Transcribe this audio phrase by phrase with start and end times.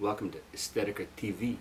[0.00, 1.56] Hey, welcome to Aesthetica TV.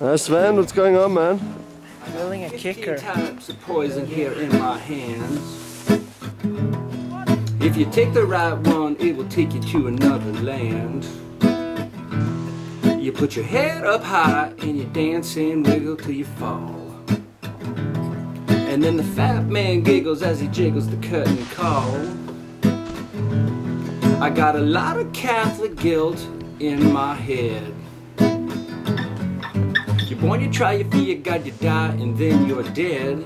[0.00, 1.56] Uh, Sven, what's going on, man?
[2.04, 2.96] I'm Building a kicker.
[2.98, 5.88] types of poison here in my hands.
[7.60, 11.04] If you take the right one, it will take you to another land.
[13.02, 16.93] You put your head up high and you dance and wiggle till you fall.
[18.74, 21.94] And then the fat man giggles as he jiggles the curtain call.
[24.20, 26.20] I got a lot of Catholic guilt
[26.58, 27.72] in my head.
[30.08, 33.24] You're born, you try, you you got, you die, and then you're dead.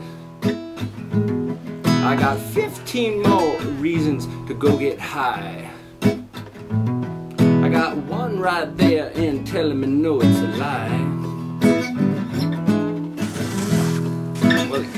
[2.04, 5.70] I got 15 more reasons to go get high.
[6.02, 11.07] I got one right there and telling me no, it's a lie.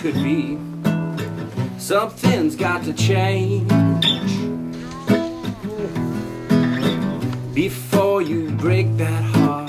[0.00, 0.58] Could be.
[1.78, 3.68] Something's got to change
[7.52, 9.68] before you break that heart.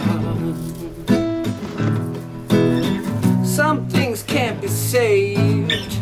[3.45, 5.97] Some things can't be saved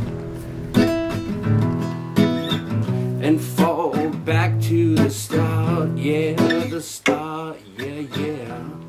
[3.25, 5.97] and fall back to the start.
[5.97, 6.33] Yeah,
[6.67, 7.58] the start.
[7.80, 8.89] Yeah, yeah.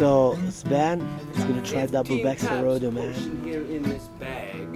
[0.00, 1.02] So Sven
[1.34, 3.12] is gonna try double 15 Baxter types Rodo, man.
[3.44, 4.66] Here in this bag.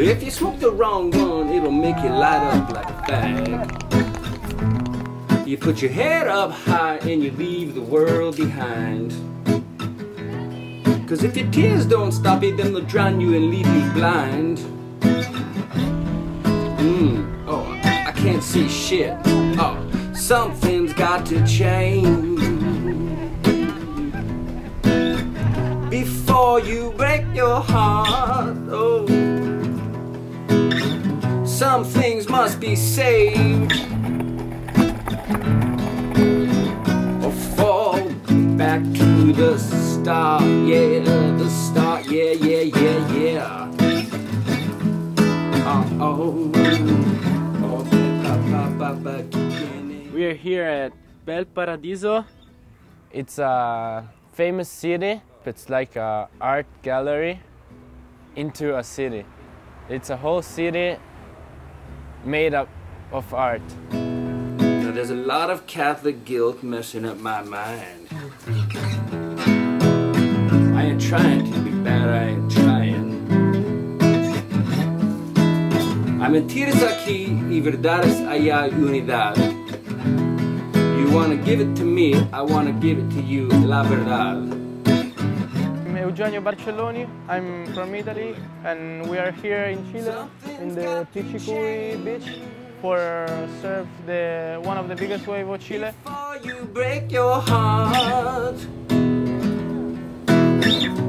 [0.00, 3.68] If you smoke the wrong one, it'll make you light up like a fag.
[5.46, 9.12] You put your head up high and you leave the world behind.
[11.06, 14.56] Cause if your tears don't stop it, then they'll drown you and leave you blind.
[16.80, 19.18] Mmm, oh, I can't see shit.
[19.26, 19.76] Oh,
[20.14, 22.31] something's got to change.
[25.90, 29.06] Before you break your heart, oh.
[31.44, 33.72] Some things must be saved.
[37.22, 38.02] Or fall
[38.56, 41.00] back to the start, yeah,
[41.38, 43.68] the start, yeah, yeah, yeah, yeah.
[45.64, 46.52] Uh oh.
[50.12, 50.92] We are here at
[51.24, 52.24] Valparaiso.
[53.12, 55.20] It's a famous city.
[55.44, 57.40] It's like an art gallery
[58.34, 59.26] into a city.
[59.90, 60.96] It's a whole city
[62.24, 62.70] made up
[63.12, 63.60] of art.
[63.90, 68.08] Now, there's a lot of Catholic guilt messing up my mind.
[70.74, 73.12] I ain't trying to be bad, I ain't trying.
[76.22, 79.61] A mentiras aquí y verdades allá unidad.
[81.12, 84.50] Wanna give it to me, I wanna give it to you, la verdad.
[85.86, 87.06] I'm Eugenio Barcelloni.
[87.28, 88.34] I'm from Italy
[88.64, 90.26] and we are here in Chile
[90.58, 92.40] in the Tichicui beach
[92.80, 92.98] for
[93.60, 95.92] surf the one of the biggest wave of Chile.
[96.02, 98.58] Before you break your heart,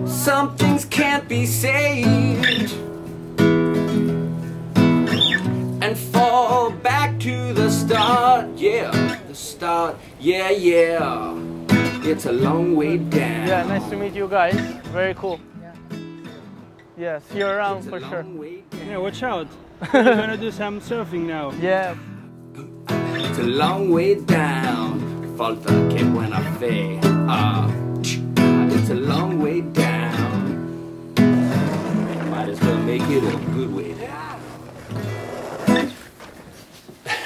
[0.06, 2.74] some things can't be saved
[5.82, 8.48] and fall back to the start.
[8.58, 8.92] Yeah,
[9.34, 9.98] the start.
[10.20, 11.34] Yeah, yeah.
[12.06, 13.48] It's a long way down.
[13.48, 14.54] Yeah, nice to meet you guys.
[14.94, 15.40] Very cool.
[15.62, 15.74] Yeah,
[16.98, 18.22] Yeah, see you around It's for sure.
[18.24, 18.88] long way down.
[18.90, 19.48] Yeah, watch out.
[19.94, 21.52] We're gonna do some surfing now.
[21.60, 21.96] Yeah,
[23.26, 25.02] It's a long way down.
[25.36, 27.00] Falta que buena fe.
[27.28, 27.68] Ah,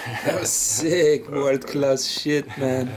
[0.08, 2.90] That was sick, world class shit, man.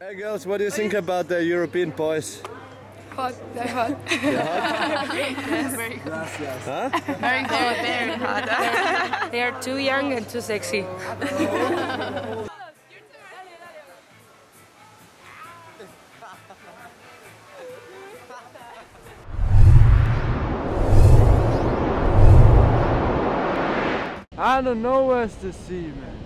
[0.00, 2.42] Hey girls, what do you think about the European boys?
[3.16, 3.96] Hot, they're hot.
[4.10, 6.28] yes, very hot.
[6.64, 6.88] Huh?
[7.20, 9.30] Very hot, very hot.
[9.32, 10.84] they are too young and too sexy.
[10.84, 12.48] Oh.
[24.46, 26.23] I don't know where's the sea, man.